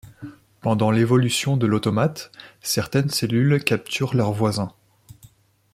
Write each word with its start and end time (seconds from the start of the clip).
Pendant 0.61 0.89
l'évolution 0.89 1.57
de 1.57 1.67
l'automate, 1.67 2.31
certaines 2.63 3.09
cellules 3.11 3.63
capturent 3.63 4.15
leurs 4.15 4.31
voisins. 4.33 4.73